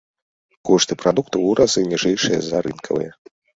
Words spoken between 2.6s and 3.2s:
рынкавыя.